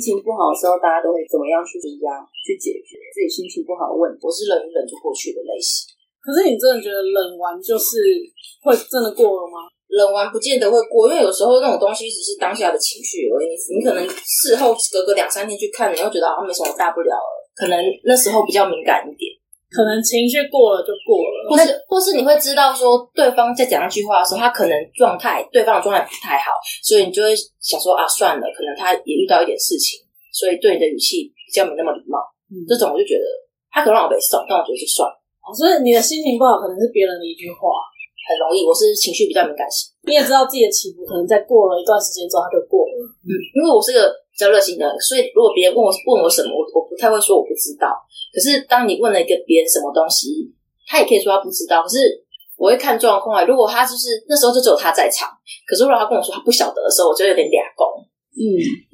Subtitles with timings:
[0.00, 4.24] 情不好的时候，大家都会怎么样去舒压、去解决自己心情不好的问题？
[4.24, 5.92] 我是忍一忍就过去的类型。
[6.18, 8.00] 可是你真的觉得冷完就是
[8.64, 9.68] 会真的过了吗？
[9.90, 13.52] 冷完不见得会过，因为有时候那种东西只是当下的情绪而已。
[13.74, 17.36] 你可能事后隔个两三天去看，你会觉得好像没什么大不了了。
[17.56, 19.39] 可能那时候比较敏感一点。
[19.70, 26.50] 可能情绪过了就过了，或是或是你会知道说对方在讲那句话的时候，他可能状态对方的状态不太好，
[26.82, 30.00] 所以你就会想说啊，算了，可能他也遇到一点事情，
[30.32, 32.18] 所以对你的语气比较没那么礼貌。
[32.66, 33.22] 这种我就觉得
[33.70, 35.14] 他可能让我被送，但我觉得就算了。
[35.46, 37.70] 哦所以你的心情不好，可能是别人的一句话，
[38.26, 38.66] 很容易。
[38.66, 42.92] 我是情绪比较敏感型，你也知道自己的起伏，可能在过了一段时间之后他就过了。
[43.22, 47.92] 嗯，因为我是个比较热心的，所以如果别人问我问我什么，我我不太会说我不知道。
[48.32, 50.50] 可是，当你问了一个别人什么东西，
[50.88, 51.82] 他也可以说他不知道。
[51.82, 52.24] 可是，
[52.56, 53.44] 我会看状况啊。
[53.44, 55.28] 如果他就是那时候就只有他在场，
[55.66, 57.84] 可是如果他跟我说他不晓得的时候，我就有点俩工。
[58.30, 58.42] 嗯，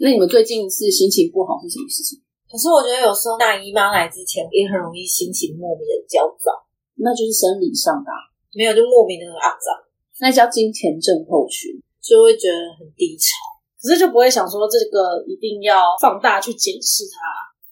[0.01, 2.19] 那你们最近是心情不好是什么事情？
[2.49, 6.55] 可是我觉得有时候大姨妈来之前也很容易心情莫名的焦躁，
[6.97, 8.11] 那就是生理上的，
[8.55, 9.75] 没有就莫名的很肮脏，
[10.21, 13.56] 那叫金钱症候群，就会觉得很低潮。
[13.87, 17.23] 可是就不会想说这个一定要放大去检视它。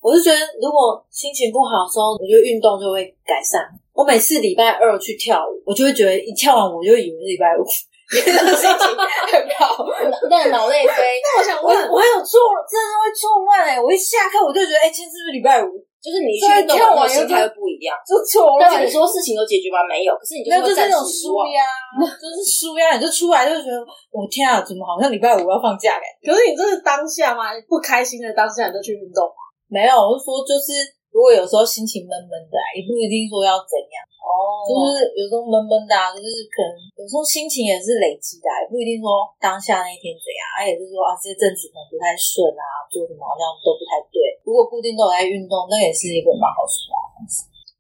[0.01, 3.65] 我是觉得，如果心情不好的时候，我觉得运动就会改善。
[3.95, 7.65] 我每次礼拜二去跳舞，我就会觉得一跳完我就以为是礼拜五，
[8.13, 8.85] 心情
[9.33, 9.87] 很好，
[10.29, 11.19] 那脑内飞。
[11.25, 13.81] 那我想问，我有错，真的会错乱哎！
[13.81, 15.69] 我一下课我就觉得，哎，今天是不是礼拜五？
[16.05, 18.61] 就是你去运动完心态会不一样，就错了。
[18.61, 19.81] 但是你说事情都解决完？
[19.89, 21.65] 没有，可是你就是那种输压，
[22.21, 23.81] 就是输压，你就出来就觉得，
[24.13, 26.05] 我天啊，怎么好像礼拜五要放假嘞？
[26.21, 27.57] 可是你这是当下吗？
[27.65, 29.41] 不开心的当下你就去运动吗？
[29.73, 30.77] 没有，我是说，就是
[31.09, 34.61] 如果有时候心情闷闷的，也不一定说要怎样哦。
[34.69, 44.34] 就是有时候闷闷的，就是可能有时候心情也是累积的，也不一定说当下那一天怎样，啊也是说啊，这阵子可能不太顺啊，做什么好像都不太对。
[44.45, 47.19] 如果固定都有在运动，那也是一个蛮好事啊。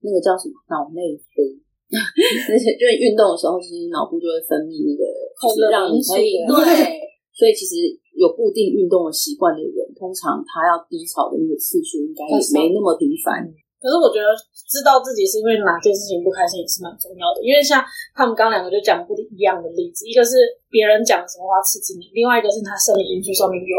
[0.00, 1.44] 那个叫什么脑内啡，
[1.92, 5.04] 而 且就是运动的时候，其实脑部就会分泌那个，
[5.38, 6.98] 就是让你可以对。
[7.36, 8.00] 所以其实。
[8.14, 13.42] 有固定运动的习惯的人，通常他要低潮的那个次数应该也没那么频繁。
[13.82, 17.42] 可是我觉得知道自己是因为哪件事情不开心也是蛮重要的。
[17.42, 17.82] 因为像
[18.14, 20.38] 他们刚两个就讲不一样的例子，一个是
[20.70, 23.74] 别人讲什么话刺激你，另外一个是他生理因素上面有，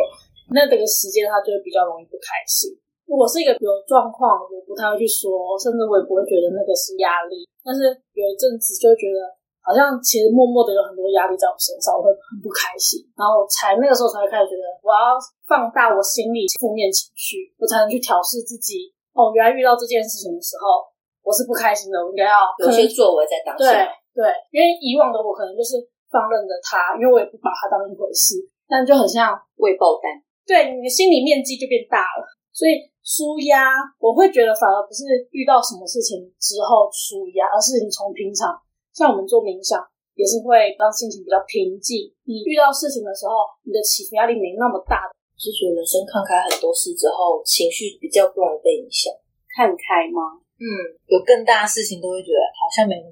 [0.56, 2.72] 那这个时间他就会比较容易不开心。
[3.04, 7.44] 我是一个有状况，我不太会去说，甚至我也不会觉得那个是压力。
[7.60, 9.20] 但是有一阵子就会觉得。
[9.66, 15.18] 好像其实默默的有很多压力在我身上，我会很不开心，然后才那个时候才会开始觉得我要
[15.50, 18.94] 放大我心里负面情绪，我才能去调试自己。
[19.18, 20.86] 哦，原来遇到这件事情的时候，
[21.26, 23.66] 我是不开心的，我应该要有些作为在当下。
[24.14, 25.82] 对对，因为以往的我可能就是
[26.14, 28.38] 放任着他，因为我也不把他当一回事，
[28.70, 30.14] 但就很像未爆弹。
[30.46, 32.24] 对，你的心理面积就变大了，
[32.54, 38.54] 所以舒压，我会觉得反而不是遇到什么事情之后舒压，而是你从平常。
[38.94, 39.82] 像我们做冥想，
[40.14, 42.08] 也是会让心情比较平静。
[42.24, 43.34] 你遇到事情的时候，
[43.66, 45.10] 你的起伏压力没那么大。
[45.36, 49.12] 是觉得人生看开很多事之后，情绪比较不容易被影响。
[49.52, 50.40] 看开吗？
[50.56, 50.64] 嗯，
[51.12, 53.12] 有更大的事情都会觉得好像没那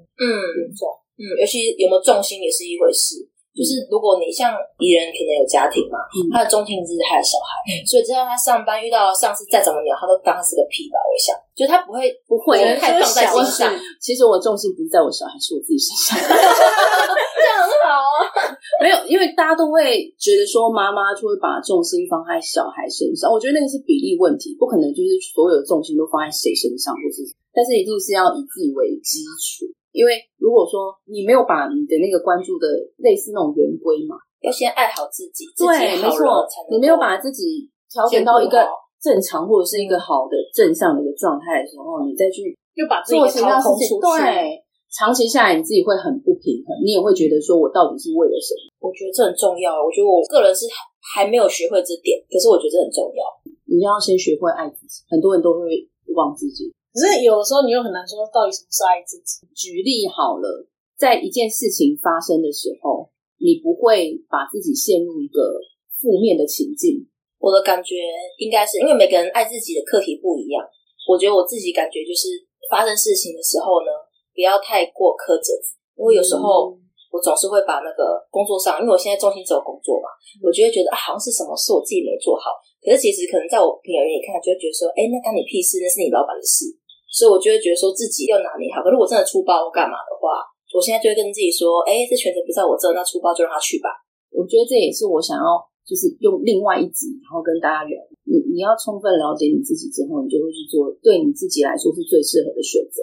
[0.56, 0.88] 严重。
[1.20, 3.20] 嗯，尤其有没有重心也是一回事。
[3.54, 4.50] 就是如果你像
[4.82, 6.02] 艺人可能有家庭嘛，
[6.34, 10.98] 他的中心是他的小孩，所以知道他上班遇到上司再怎么鸟，他都当是个屁吧。
[10.98, 13.70] 我想，就他不会不会太放在心上。
[14.02, 16.18] 其实我重心不是在我小孩，是我自己身上。
[16.26, 18.18] 这样很好啊。
[18.82, 23.30] 没有，因为大家都会觉得说妈妈就会把重心放在小孩身上。
[23.30, 27.22] 我觉得那个是比例问题，不可能就是所有的重心都放在谁身上，或是，
[27.54, 29.70] 但是一定是要以自己为基础。
[29.94, 32.66] 因为如果说你没有把你的那个关注的
[32.98, 38.66] 类似那种圆规嘛，要先爱好自己，对，没错，你没有把自己调整到一个
[38.98, 44.58] 正常或者是一个好的正向的一个状态的时候，你再去就把自己事情，对，
[44.90, 48.74] 长期下来你自己会很不平衡，你也会觉得说我到底是为了什么？
[48.82, 49.78] 我觉得这很重要。
[49.78, 50.66] 我觉得我个人是
[51.14, 53.22] 还没有学会这点，可是我觉得这很重要。
[53.70, 55.70] 你要先学会爱自己，很多人都会
[56.14, 56.74] 忘自己。
[56.94, 59.42] 可是有的时候你又很难说到底什么是爱自己。
[59.50, 60.46] 举例好了，
[60.94, 63.10] 在一件事情发生的时候，
[63.42, 65.58] 你不会把自己陷入一个
[65.98, 67.02] 负面的情境。
[67.42, 67.98] 我的感觉
[68.38, 70.62] 应该是因为每个人爱自己的课题不一样。
[71.10, 72.30] 我觉得我自己感觉就是
[72.70, 73.90] 发生事情的时候呢，
[74.32, 75.50] 不要太过苛责，
[75.98, 76.72] 因为有时候
[77.10, 80.08] 我总是会把那个工作上，因为我现在重心只有工作嘛，
[80.40, 82.54] 我就会觉得啊，好像是什么是我自己没做好。
[82.80, 85.82] 可是其实可能在我朋友眼里看，就会觉得说，哎，那干你屁事？
[85.82, 86.72] 那是你老板的事。
[87.14, 88.82] 所以我就会觉得说自己要拿捏好。
[88.82, 90.42] 可是我真的出包干嘛的话，
[90.74, 93.86] 我现在就会跟自己说：，哎，这选择不在我这，那出包就让他去吧。
[94.34, 97.94] 我觉得这也是我想要，就是用另外一集，然后跟大家聊。
[98.26, 102.98] 你你你要充分了解你自己之后，你就会去做对你自己来说是最适合的选择。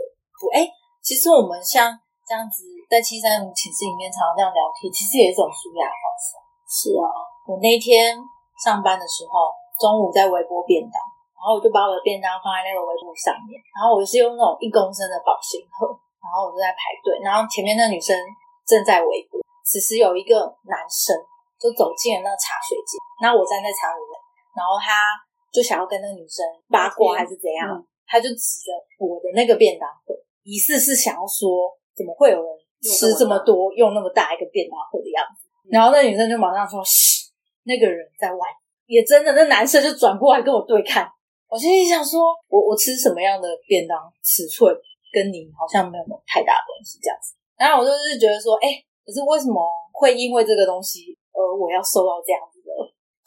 [0.52, 0.68] 哎、
[1.00, 1.96] 其实我们像
[2.28, 6.28] 这样子在七三五寝室里面常常这样聊天，其实也是一种舒压的方式。
[6.68, 7.08] 是啊，
[7.48, 8.18] 我那天
[8.66, 10.98] 上班的时候，中午在微波便当，
[11.42, 15.90] 然后我就把我的便当放在那个微波上面，然后我是用那种一公升的保鲜盒，
[16.22, 18.14] 然后我就在排队，然后前面那女生
[18.62, 20.38] 正在微波，此时有一个
[20.70, 21.18] 男生
[21.58, 24.14] 就走进了那个茶水间，那我站在茶水间，
[24.54, 25.18] 然后他
[25.50, 27.74] 就想要跟那个女生八卦还是怎样，
[28.06, 28.70] 他就指着
[29.02, 30.14] 我的那个便当盒，
[30.46, 32.50] 疑似是想要说怎么会有人
[32.86, 35.50] 吃这么多，用那么大一个便当盒的样子。
[35.74, 37.34] 然后那女生就马上说：“嘘，
[37.66, 38.46] 那个人在外。”
[38.88, 41.10] 也真的，那男生就转过来跟我对看。
[41.52, 44.72] 我心里想说，我我吃什么样的便当尺寸
[45.12, 47.36] 跟你好像没有太大的关系，这样子。
[47.60, 49.60] 然后我就是觉得说，哎、可是为什么
[49.92, 52.72] 会因为这个东西而我要瘦到这样子的？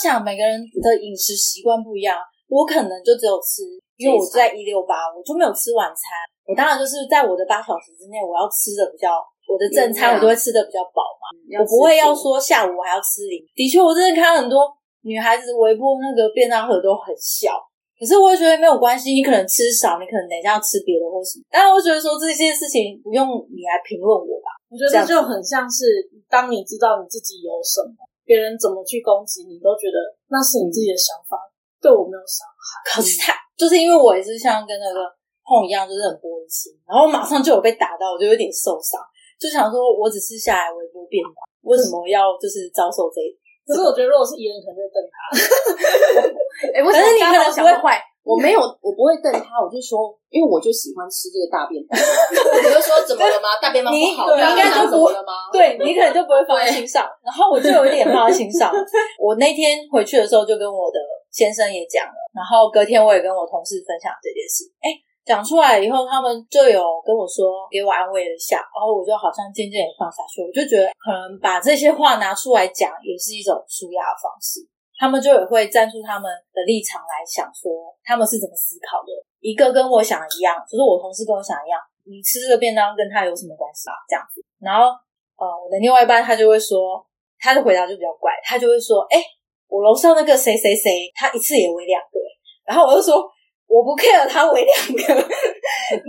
[0.01, 2.17] 想每个人的饮食习惯不一样，
[2.49, 3.61] 我可能就只有吃，
[4.01, 6.25] 因为我在一六八，我就没有吃晚餐。
[6.49, 11.29] 我当然就是在我的八小时之内，我要吃的比较，我的正餐我都会吃的比较饱嘛。
[11.61, 13.45] 我不会要说下午我还要吃零。
[13.53, 14.65] 的确，我真的看很多
[15.05, 17.61] 女孩子微波那个便当盒都很小，
[17.95, 21.47] 可是我会觉得没有关系，你可能吃少，你可能等一下要吃别的或什么。
[21.47, 23.25] 但是我觉得说这件事情不用
[23.55, 24.51] 你来评论我吧。
[24.67, 27.95] 我觉得这就很像是，当你知道你自己有什么，
[28.27, 29.97] 别人怎么去攻击你，都觉得
[30.27, 31.39] 那是你自己的想法，
[31.79, 32.83] 对我没有伤害。
[32.91, 35.07] 可是他就是因为我也是像跟那个
[35.47, 38.99] 碰一样，就是很玻璃心，然后马上就有被打到，我就有点受伤，
[39.39, 43.31] 就想说我只是下来微波变的，为什么要就是遭受这一？
[43.67, 45.17] 可是我觉得，如果是艺人，可能就会瞪他。
[46.77, 48.01] 哎、可是你可能不会想坏？
[48.25, 51.93] 我没有，我不会瞪他，我就说，因为我就喜欢吃这个大便当。
[52.01, 53.53] 你就说怎么了吗？
[53.61, 55.53] 大便吗不好，你应该就不了吗？
[55.53, 58.73] 对你可能就不会放在心上，然后我就有一点放在心上。
[59.21, 60.97] 我那天回去的时候就跟我的
[61.31, 64.65] 先生也讲了，然后隔天我也跟我同事分享这件事。
[64.81, 64.89] 哎，
[65.25, 70.45] 讲出来以后，他们就有跟我说，给我安慰了一下，然后我就好像渐渐也放下去。
[70.45, 74.61] 我就觉得可能把这些话拿出来讲，也是一种舒压的方式。
[74.97, 79.11] 他们就也会站出他们的立场来想，说他们是怎么思考的。
[79.41, 83.97] 一个跟我想一样，就是我同事跟我想一样，你吃这个便当跟他有什么关系啊？
[84.09, 84.93] 这样子，然后
[85.37, 87.05] 呃，我的另外一半他就会说，
[87.41, 89.19] 他的回答就比较怪，他就会说，哎、
[89.67, 92.21] 我楼上那个谁谁谁，他一次也喂两个、
[92.65, 93.29] 然后我就说，
[93.67, 95.29] 我不 care 他为两个，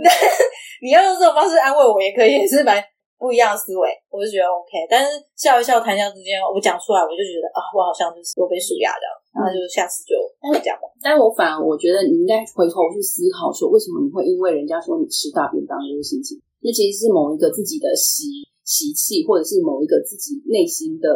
[0.04, 0.08] 但
[0.82, 2.82] 你要用这种方式安慰我也可以，也是蛮
[3.18, 4.86] 不一样的思维，我就觉得 OK。
[4.88, 10.86] 但是笑一笑，谈笑之间，我讲出来，我就觉得啊，我好像就是我被舒压这样，然后就下次就不会这样吧。
[11.00, 21.08] 但我反而我觉得你应该回头去思考，说为什么你会因为人家说你吃大便当这个事情，那其实是某一个自己的习习气，或者是某一个自己内心的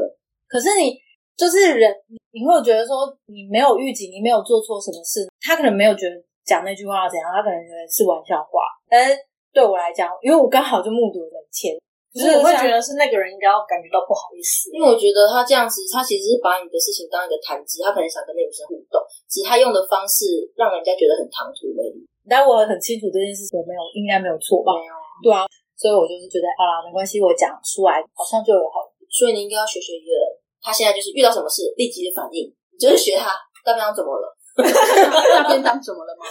[0.48, 0.96] 可是你
[1.36, 1.92] 就是人，
[2.32, 6.16] 你会觉得说你没有预警，你没有做错什么事，他可能没有觉得
[6.50, 8.66] 讲那句话怎样，他可能觉得是玩笑话。
[8.90, 9.14] 但是
[9.54, 11.78] 对我来讲，因为我刚好就目睹了一切，
[12.10, 14.66] 可是我会觉得是那个人应该要感觉到不好意思。
[14.74, 18.98] 因为我觉得他这样子，他其实是把你的事情当一个谈资，他可能想跟那女生互动，
[19.30, 20.26] 只是他用的方式
[20.58, 22.02] 让人家觉得很唐突而已。
[22.26, 24.74] 但我很清楚这件事情我没有应该没有错吧？
[24.74, 24.92] 没有，
[25.22, 25.46] 对啊，
[25.78, 28.90] 所以我就是觉得好啦，没关系，我讲出来好像就有好。
[29.06, 30.26] 所以你应该要学学一个人，
[30.62, 33.34] 他现在就是遇到什么事立即的反应，你就是学他。
[33.62, 34.24] 大便当怎么了？
[35.36, 36.26] 大便当怎么了吗？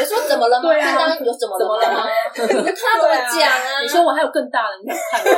[0.00, 0.62] 我说怎么了吗？
[0.68, 2.06] 对啊便当有怎么怎么了吗？
[2.34, 3.80] 你就看他怎么讲啊。
[3.82, 5.32] 你说我还有更大的，你想看吗？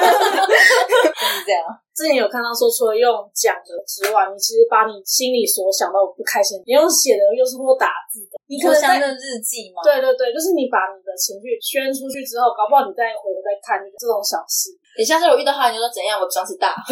[0.47, 1.63] 就是这样。
[1.95, 16.19] 之前有看到说，除了用讲的之外，你其实把你心里所想到不开心，你用写的，又是或打字的，你可能在就像那日记吗，对对对，就是你把你的情绪宣出去之后，搞不好你再回头再看这种小事，你下次我遇到他，你就说怎样？
[16.19, 16.75] 我不想是大，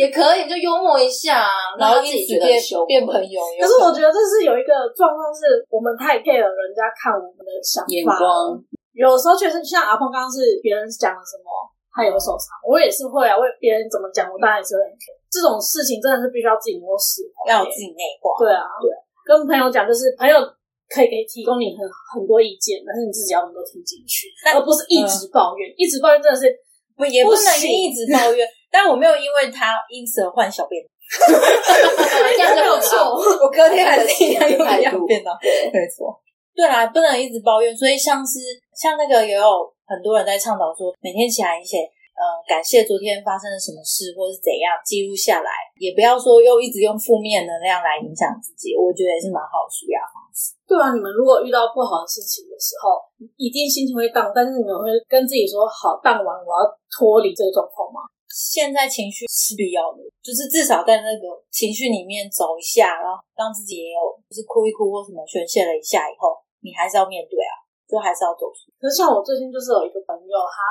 [0.00, 1.44] 也可以，就幽默一下，
[1.76, 3.76] 然后自己变觉得很羞变朋友可是。
[3.84, 8.56] 我觉得这是有一个状况，是我们太 care 人家看我们的想法，眼光，
[8.96, 11.52] 有时候确实像阿鹏刚刚是别人讲了什么，
[11.92, 15.20] 他也会受伤，我也是会啊，为别人怎么讲，我当然也是会很 care。
[15.28, 18.32] 这种事情真的是必须要自己摸死，要有自己内化。
[18.40, 18.88] 对啊，对，
[19.28, 20.40] 跟朋友讲就是朋友
[20.88, 21.84] 可以可以提供你很
[22.16, 26.48] 很多意见，但是你自己要能够听进去，而不是一直抱怨，一直抱怨真的是
[26.96, 33.14] 不也不能一直抱怨，但我没有因为他因此而换小便 这样就没有错。
[33.14, 35.36] 我隔天还是一样用一样便当，
[35.72, 36.14] 没错。
[36.54, 38.38] 对啦，不能一直抱怨，所以像是
[38.74, 39.42] 像那个也有
[39.86, 41.78] 很多人在倡导说，每天起来写，
[42.14, 50.52] 呃，感谢昨天发生了什么事，或是怎样记录下来，也不要说又一直用负面能量来影响自己，我觉得也是蛮好的舒压方式。
[50.68, 53.02] 对啊，你们如果遇到不好的事情的时候，
[53.34, 56.62] 一定心情会荡，但是你们会跟自己说好，荡完我要
[56.92, 58.04] 脱离这个状况吗？
[58.30, 67.58] 现在情绪是必要的，就是至少在那个情绪里面走一下，然后让自己也有就是哭一哭或什么宣泄了一下以后，你还是要面对啊，
[67.90, 68.70] 就还是要走出。
[68.78, 70.62] 可是像我最近就是有一个朋友，他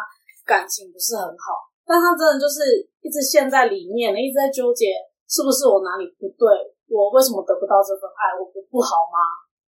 [0.48, 4.96] 感情不是很好，但他真的就是一直陷在里面，一直在纠结
[5.28, 6.48] 是不是我哪里不对，
[6.88, 9.20] 我为什么得不到这份爱，我不不好吗？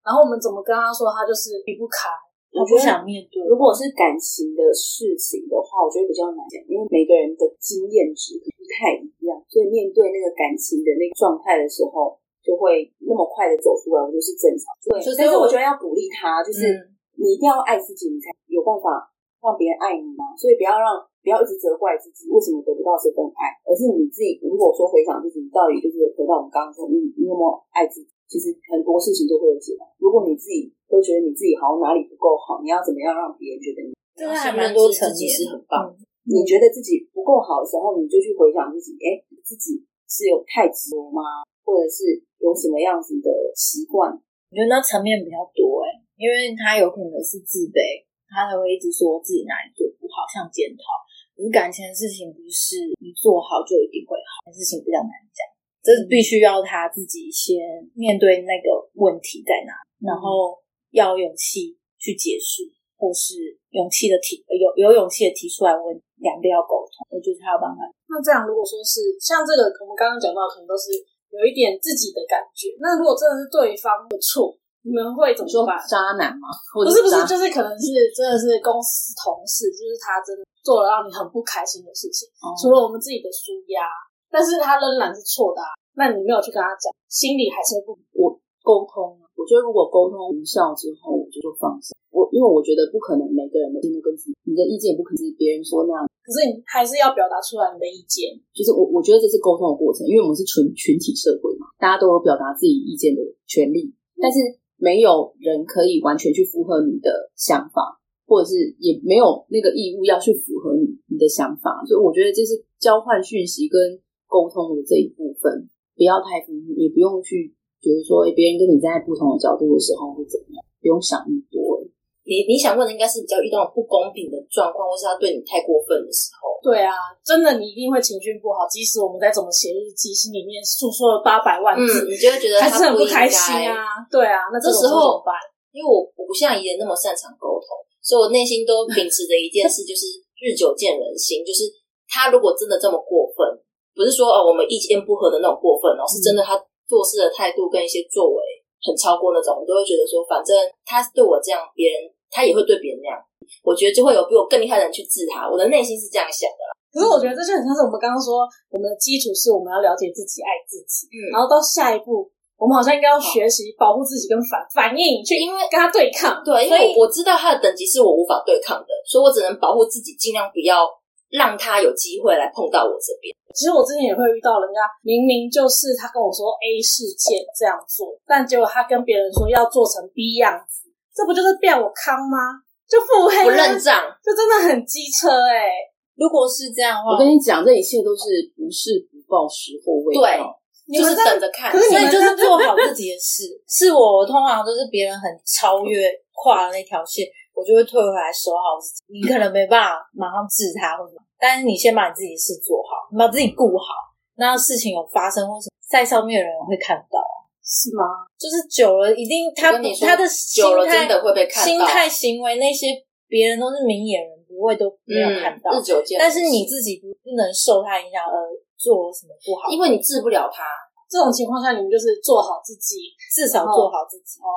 [0.01, 2.09] 然后我们怎么跟他说，他就是离不开。
[2.51, 3.39] 我不想面对。
[3.47, 14.67] 如果是感情的事情的话，我觉得比较难讲，因为每个人的经验值不太一样，所以面对那个感情的那个状态的时候，就会那么快的走出来，我觉得是正常。
[14.83, 16.67] 对，但是我觉得要鼓励他，就是
[17.15, 18.99] 你一定要爱自己，你才有办法
[19.39, 20.35] 让别人爱你嘛。
[20.35, 28.11] 所以不要让不要一直责怪自己为什么得不到这份爱，而是你自己如果说回想自己，你到底就是回到我们刚刚说，你你有没有爱自己？
[28.31, 29.83] 其实很多事情都会有解答。
[29.99, 33.91] 如果你自己都觉得你自己好像哪里不够好，你要怎么样让别人觉得你？
[34.15, 35.91] 这还蛮多层面是很棒。
[36.23, 41.43] 你觉得自己不够好的时候，你就去回想自己，哎，自己是有太执着吗？
[41.67, 44.07] 或者是有什么样子的习惯？
[44.07, 51.03] 我觉得那层面比较多哎，因为他有可能是自卑，他才会一直说自己哪里做不好，像检讨。
[51.51, 55.41] 感情的事情不是你做好就一定会好，事情比较难讲。
[55.81, 57.57] 这是必须要他自己先
[57.97, 58.69] 面对那个
[59.01, 59.73] 问题在哪，
[60.05, 60.53] 然后
[60.93, 62.69] 要勇气去结束，
[63.01, 65.89] 或是勇气的提有有勇气的提出来问，
[66.21, 67.81] 两边要沟通，我觉得他有办法。
[68.05, 70.93] 那这样如果说是像这个，我们刚刚讲到可能都是
[71.33, 74.53] 有一点自己的感觉，那如果真的是对方的错，
[74.85, 75.65] 你们会怎么说？
[75.89, 76.45] 渣男吗？
[76.77, 82.29] 不是不是，就是可能是真的是公司同事，就是他真的做了让你很不开心的事情，
[82.61, 83.89] 除了我们自己的舒压。
[84.31, 85.59] 但是他仍然是错的，
[85.99, 88.31] 那你没有去跟他讲，心里还是会不我
[88.63, 89.19] 沟通。
[89.35, 91.91] 我觉得如果沟通无效之后，我就放下。
[92.13, 96.07] 我因为我觉得不可能每个人的都跟自己，你的意见不可能是别人说那样。
[96.21, 98.31] 可是你还是要表达出来你的意见。
[98.53, 104.37] 就是我我觉得这是沟通的过程，因为我们是群群体社会嘛，大家都有表达自己意见的权利，但是
[104.77, 107.97] 没有人可以完全去符合你的想法，
[108.27, 111.81] 或者是也没有那个义务要去符合你你的想法。
[111.87, 113.99] 所以我觉得这是交换讯息跟。
[114.31, 115.67] 沟通的这一部分
[115.99, 117.51] 不要太分，也不用去
[117.83, 121.83] 觉得说，哎，别人跟你站在不同的角度的时候会怎么样，不用想那么多。
[122.23, 126.53] 你你想问的应该是比较遇到不公平的状况，或是他对你太过分的时候。
[126.61, 126.93] 对啊，
[127.25, 134.05] 真的你一定会情绪不好，即使我们在怎么写日记，心里面诉说了八百万字，你就会觉得还是很不开心啊。
[134.07, 135.33] 对啊，那这时候怎么办？
[135.73, 137.67] 因为我我不像怡人那么擅长沟通，
[138.05, 141.65] 所以我内心都秉持着一件事，就是日久见人心，就是
[142.05, 143.57] 他如果真的这么过分。
[144.01, 146.57] 不是说哦，我们意见不合的那种过分哦，是真的，他
[146.89, 148.41] 做事的态度跟一些作为
[148.81, 153.21] 很超过那种，我都会觉得说，反正他对我这样，别人他也会对别人那样，
[153.61, 155.45] 我觉得就会有比我更厉害的人去治他。
[155.45, 156.73] 我的内心是这样想的啦。
[156.89, 158.41] 可是我觉得这就很像是我们刚刚说，
[158.73, 162.25] 我们的基础是我们要了解自己、爱自己，嗯然后到下一步，
[162.57, 166.41] 我们好像应该要学习保护自己跟反反应，去因为跟他对抗。
[166.43, 170.89] 对，因为我知道他的等级是我无法对抗的，所以我只能保护自己，尽量不要。
[171.31, 173.33] 让他有机会来碰到我这边。
[173.53, 182.61] 其实我之前也会遇到人家，明明就是他跟我说 A 事件这样做，但结果他跟别人说要做成 B 样子，这不就是变我康吗？
[182.87, 185.71] 就腹黑不认账，就真的很机车哎。
[186.15, 190.51] 如果是这样的话，我跟你讲，这一切都是不是不报时候未到，
[190.91, 191.71] 就是等着看。
[191.71, 193.47] 所以你们就是做好自己的事。
[193.67, 197.25] 是我通常都是别人很超越跨了那条线。
[197.53, 199.03] 我就会退回来守好自己。
[199.11, 207.17] 你可能没办法马上治他或者什么，但是你先把你自己事做好，你把自己顾好，那事情有发生或什么，在上面的人会看到，
[207.65, 208.29] 是吗？
[208.37, 212.93] 就是久了一定他他的心态真的会被看到，心态行为那些
[213.27, 215.73] 别人都是明眼人，不会都没有看到。
[215.73, 218.37] 日久见，但是你自己不不能受他影响而
[218.77, 220.61] 做了什么不好，因为你治不了他。
[221.09, 224.47] 这种情况下，你们就是做好自己，至少做好自己哦，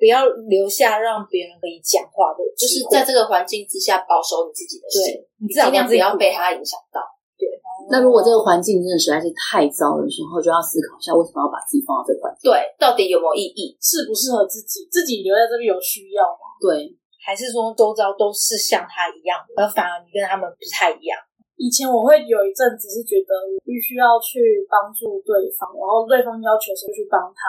[0.00, 7.04] 不要留下让别人可以讲话的，就是在这个环境之下保守你自己的心，你尽量不要被他影响到。
[7.36, 7.44] 对，
[7.92, 12.48] 那如果这个环境真的实在是太糟的时候，就要思考一下为什么要把自己放到这个环境？
[12.48, 13.76] 对，到底有没有意义？
[13.76, 14.88] 适不适合自己？
[14.88, 16.56] 自己留在这边有需要吗？
[16.56, 16.88] 对，
[17.20, 21.20] 还是说周遭都是像他一样，而反而你跟他们不太一样？
[21.60, 27.40] 以前我会有一阵子是觉得我必须要去帮助对方，然后对方要求时去帮他，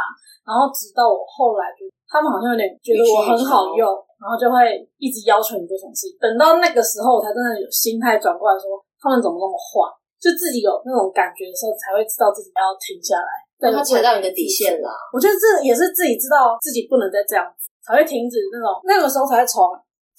[0.43, 3.87] 然后直到我后来觉得他们好像有点觉得我很好用，
[4.19, 4.59] 然后就会
[4.99, 6.19] 一直要求你做什么事情。
[6.19, 9.87] 等到那个时候，我才真的有心态转过来说他们怎么那么坏，
[10.19, 13.31] 就自己有那种感觉的时候，才会知道自己要停下来。
[13.55, 19.63] 对他踩到你的底线了，我觉得这也是自己知道自己不能再这样子，才会停止那种那个时候才会从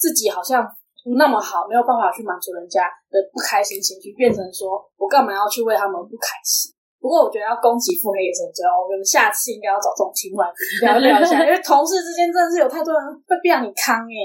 [0.01, 0.65] 自己好像。
[1.03, 6.71] 不那么好，没有办法去满足人家的不开心情绪，变成说我干嘛要去为他们不开心？
[7.03, 10.47] 不过我觉得要攻击腹黑也是很重要，我们下次应该要找这种情况
[10.79, 14.15] 聊聊一下， 因为同事之间真的是有太多人会逼你康哎，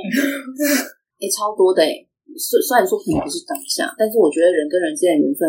[1.19, 1.91] 也 超多的哎。
[2.39, 5.43] 虽虽然说可能不是当下，但是我觉得人跟人之间的缘分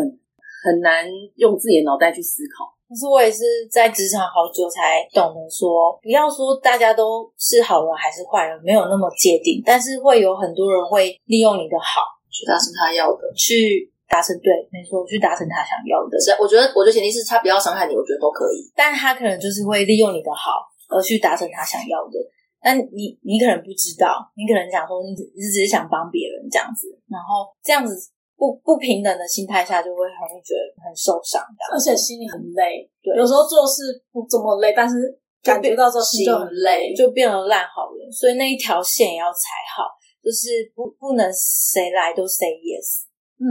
[0.66, 1.06] 很难
[1.38, 2.66] 用自己的脑袋去思考。
[2.90, 9.62] 可是我也是在职场好久才懂得说，不要说大家都是好人还是坏人，没有那么界定。
[9.64, 16.18] 但是会有很多人会利用你的好去达成他要的，去达成对，没错，去达成他想要的。
[16.18, 18.66] 是，我觉得，我觉得前提是他不要伤害你，我觉得都可以。
[18.74, 22.18] 但他可能就是会利用你的好而去达成他想要的。
[22.60, 27.94] 但你你可能不知道，你可能讲说你只你只是想帮别人这样子，然后这样子。
[28.40, 32.88] 不不平等的心态下，就会很容易觉得很受伤，而且心里很累。
[33.02, 34.96] 对，有时候做事不这么累，但是
[35.42, 38.10] 感觉到之后心就很累，就变得烂好人。
[38.10, 39.84] 所以那一条线也要踩好，
[40.24, 43.04] 就是不不能谁来都 say yes，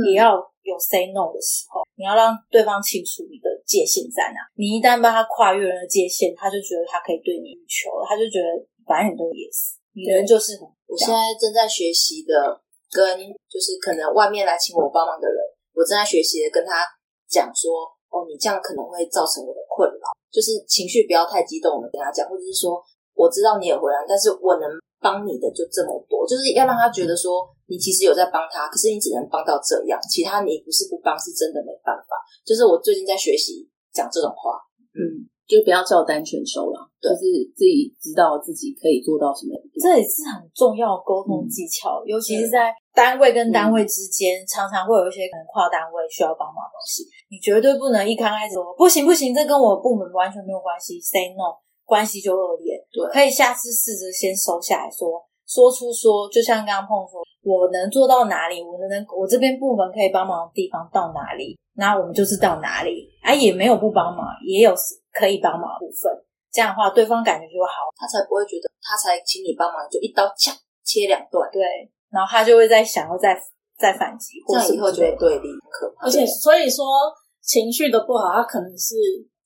[0.05, 1.81] 也要有 say no 的时候。
[1.95, 4.39] 你要让对方清楚你的界限在哪。
[4.55, 8.47] 你一旦帮他跨越了界限，他就觉得他可以对你欲求了，他就觉得
[8.85, 10.67] 反正你都 yes，女人就是很。
[10.87, 12.61] 我现在正在学习的。
[12.89, 13.05] 跟
[13.45, 15.37] 就是可能外面来请我帮忙的人，
[15.77, 16.81] 我正在学习的跟他
[17.29, 22.81] 讲说，哦，你这样可能会造成我的困扰，就是情绪不要太激动的跟他讲，或者是说，
[23.13, 24.65] 我知道你也回来，但是我能
[25.01, 32.15] 帮你的就这么多，就是要让他觉得说，你其实有在帮他，可是你只能帮到这样，其他你不是不帮，是真的没办法。
[32.45, 34.59] 就是我最近在学习讲这种话，
[34.93, 35.27] 嗯。
[35.49, 37.25] 就不要照单全收了，就是
[37.57, 39.57] 自己知道自己可以做到什么。
[39.81, 47.01] 这也是很重要的沟通技巧，尤其是在单位跟单位之间，常常会有一些可能跨单位需要帮忙的东西，
[47.33, 51.57] 你绝对不能一刚开始说不行不行，这跟我部门完全没有关系，say no，
[51.89, 52.77] 关系就恶劣。
[52.93, 64.71] 对，可以下次试着先收下来说，说出说，就像刚刚碰说，我能做到哪里，我能我这边部门可以帮忙的地方到哪里，那我们就是到哪里，啊，也没有不帮忙，也有。
[65.11, 66.05] 可以帮忙部分，
[66.53, 70.51] 这样的话对方感觉就会好，他才不会觉得他才请你帮忙就一刀切
[70.85, 71.59] 切两段，对，
[72.11, 73.35] 然后他就会在想要再
[73.75, 76.05] 再反击，或者以后就会对立，可怕。
[76.05, 76.85] 而且所以说
[77.41, 78.95] 情绪的不好，他可能是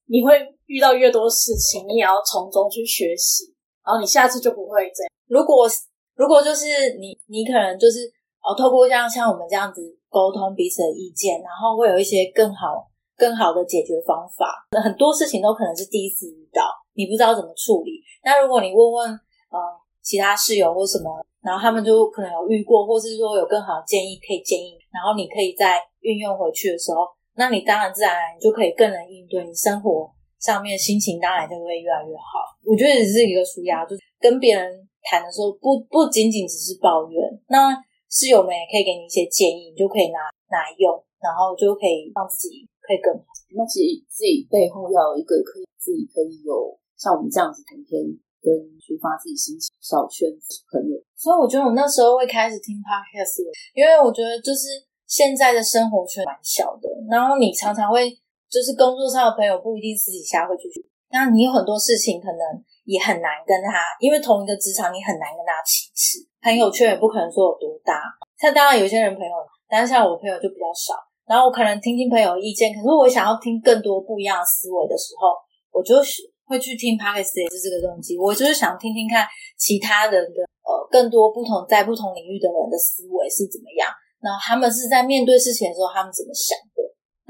[0.06, 0.36] 你会
[0.74, 3.54] 遇到越多事情，你也要从中去学习，
[3.86, 5.10] 然后你下次就不会这样。
[5.28, 5.70] 如果
[6.16, 8.10] 如果就是你你可能就是
[8.42, 12.90] 哦，透过像像我们这样子沟通彼此的意见，然后会有一些更好。
[13.16, 18.02] 更好的解决方法，很多事情都可能是第一次遇到，你不知道怎么处理。
[18.26, 19.12] 那如果你问问
[19.54, 19.58] 呃
[20.02, 27.06] 其他室友或什么，然后他们就可能有遇过，或是说有更好的建议可以建议，然后你可以再运用回去的时候，
[27.36, 30.12] 那你当然自然而然就可以更能应对，你生活
[30.44, 32.52] 上面心情当然就会越来越好。
[32.68, 34.68] 我觉得只是一个舒压，就是跟别人
[35.08, 37.72] 谈的时候，不不仅仅只是抱怨，那
[38.12, 40.20] 室友们也可以给你一些建议，你就可以拿
[40.52, 40.92] 拿来用，
[41.24, 42.68] 然后就可以让自己。
[42.84, 43.24] 可以更好。
[43.56, 46.52] 那其实自己背后要有一个可以自己可以有
[47.00, 47.96] 像我们这样子每天
[48.44, 48.52] 跟
[48.84, 51.00] 抒发自己心情小圈子朋友。
[51.16, 53.40] 所以我觉得我那时候会开始听 podcast，
[53.72, 58.12] 因为我觉得就是现在的生活圈蛮小的，然后你常常会
[58.54, 60.70] 就是工作上的朋友不一定私底下会去，
[61.10, 62.46] 那你有很多事情可能
[62.86, 67.98] 也很难跟他，因为同一个职场你很难跟他启齿，朋友圈也不可能说有多大。
[68.38, 69.34] 像当然有些人朋友，
[69.66, 70.94] 但是像我朋友就比较少。
[71.26, 75.32] 然后我可能听听朋友意见，可是我想要听更多不一样的思维的时候，
[75.72, 78.20] 我就是会去听 podcast 也是这个东西。
[78.20, 79.26] 我就是想听听看
[79.58, 83.88] 其他人的呃更多不同在不同领域的人的思维是怎么样，
[84.20, 86.84] 然后他们是在面对事情的时候他们怎么想的。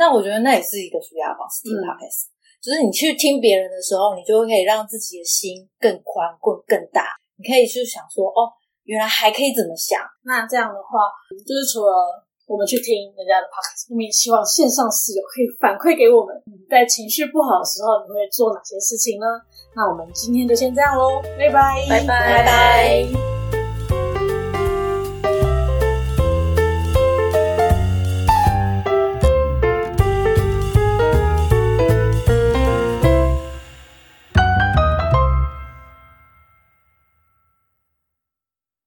[0.03, 2.27] 那我觉得那也是一个舒压方式，听 podcast，
[2.59, 7.15] 就是你去听别人的时候，你就可以让自己的心更宽、更更大。
[7.39, 8.51] 你可以去想说，哦，
[8.83, 10.03] 原来还可以怎么想。
[10.27, 11.07] 那这样的话，
[11.47, 12.27] 就是除了。
[12.45, 19.25] 我们去听人家的 podcast，我们也希望线上室友可以反馈给我们，你在情绪不好的时候，你会做哪些事情呢？
[19.73, 23.32] 那我们今天就先这样喽，拜拜，拜拜，拜拜。